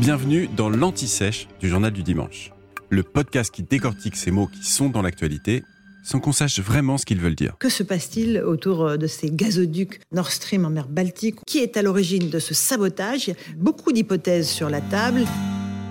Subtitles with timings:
[0.00, 2.52] Bienvenue dans l'Anti-Sèche du Journal du Dimanche,
[2.90, 5.62] le podcast qui décortique ces mots qui sont dans l'actualité
[6.02, 7.56] sans qu'on sache vraiment ce qu'ils veulent dire.
[7.58, 11.76] Que se passe-t-il autour euh, de ces gazoducs Nord Stream en mer Baltique Qui est
[11.76, 15.24] à l'origine de ce sabotage Il y a beaucoup d'hypothèses sur la table.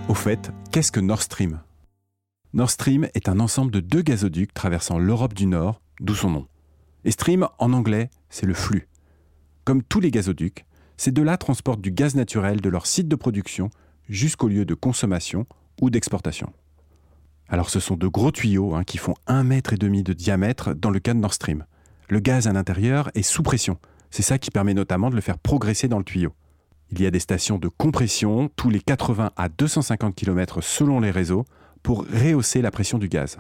[0.10, 1.62] Au fait, qu'est-ce que Nord Stream?
[2.54, 6.48] Nord Stream est un ensemble de deux gazoducs traversant l'Europe du Nord, d'où son nom.
[7.06, 8.90] Et stream, en anglais, c'est le flux.
[9.64, 10.66] Comme tous les gazoducs,
[11.02, 13.72] ces deux-là transportent du gaz naturel de leur site de production
[14.08, 15.48] jusqu'au lieu de consommation
[15.82, 16.54] ou d'exportation.
[17.50, 20.76] Alors ce sont de gros tuyaux hein, qui font un mètre et demi de diamètre
[20.76, 21.66] dans le cas de Nord Stream.
[22.08, 23.80] Le gaz à l'intérieur est sous pression.
[24.12, 26.34] C'est ça qui permet notamment de le faire progresser dans le tuyau.
[26.92, 31.10] Il y a des stations de compression tous les 80 à 250 km selon les
[31.10, 31.46] réseaux
[31.82, 33.40] pour rehausser la pression du gaz.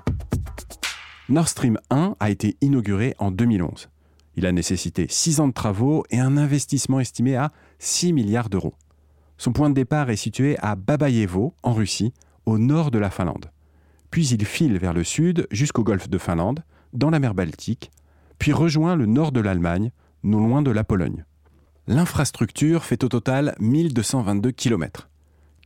[1.29, 3.90] Nord Stream 1 a été inauguré en 2011.
[4.35, 8.75] Il a nécessité 6 ans de travaux et un investissement estimé à 6 milliards d'euros.
[9.37, 12.13] Son point de départ est situé à Babayevo, en Russie,
[12.45, 13.51] au nord de la Finlande.
[14.09, 17.91] Puis il file vers le sud jusqu'au golfe de Finlande, dans la mer Baltique,
[18.37, 19.91] puis rejoint le nord de l'Allemagne,
[20.23, 21.25] non loin de la Pologne.
[21.87, 25.09] L'infrastructure fait au total 1222 km.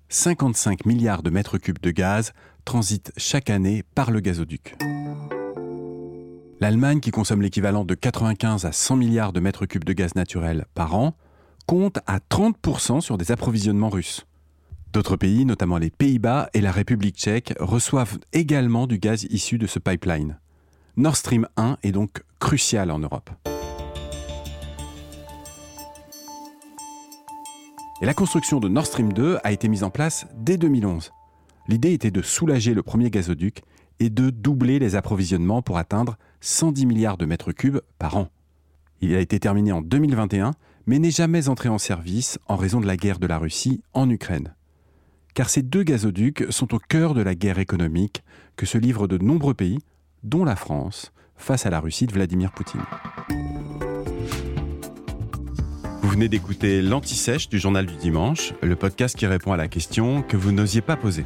[0.10, 4.76] 55 milliards de mètres cubes de gaz transitent chaque année par le gazoduc.
[6.66, 10.66] L'Allemagne, qui consomme l'équivalent de 95 à 100 milliards de mètres cubes de gaz naturel
[10.74, 11.16] par an,
[11.68, 14.26] compte à 30% sur des approvisionnements russes.
[14.92, 19.68] D'autres pays, notamment les Pays-Bas et la République tchèque, reçoivent également du gaz issu de
[19.68, 20.40] ce pipeline.
[20.98, 23.30] Nord Stream 1 est donc crucial en Europe.
[28.02, 31.12] Et la construction de Nord Stream 2 a été mise en place dès 2011.
[31.68, 33.62] L'idée était de soulager le premier gazoduc
[34.00, 38.30] et de doubler les approvisionnements pour atteindre 110 milliards de mètres cubes par an.
[39.02, 40.54] Il a été terminé en 2021
[40.88, 44.10] mais n'est jamais entré en service en raison de la guerre de la Russie en
[44.10, 44.54] Ukraine.
[45.34, 48.24] Car ces deux gazoducs sont au cœur de la guerre économique
[48.56, 49.80] que se livrent de nombreux pays,
[50.24, 52.86] dont la France, face à la Russie de Vladimir Poutine.
[56.02, 60.22] Vous venez d'écouter l'Anti-Sèche du Journal du Dimanche, le podcast qui répond à la question
[60.22, 61.26] que vous n'osiez pas poser.